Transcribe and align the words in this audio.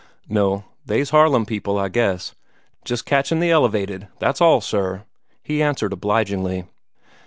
"No; 0.27 0.63
they's 0.83 1.11
Harlem 1.11 1.45
people, 1.45 1.77
I 1.77 1.87
guess 1.87 2.33
jes' 2.89 3.03
catchin' 3.03 3.39
the 3.39 3.51
Elevated 3.51 4.07
that's 4.17 4.41
all, 4.41 4.59
sir," 4.59 5.03
he 5.43 5.61
answered 5.61 5.93
obligingly. 5.93 6.65